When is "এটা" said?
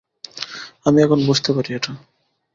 1.73-1.91